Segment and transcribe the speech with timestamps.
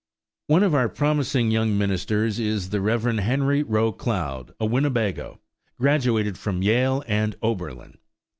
[0.47, 3.03] One of our promising young ministers is the Rev.
[3.19, 5.39] Henry Roe Cloud, a Winnebago,
[5.77, 7.99] graduated from Yale and Oberlin.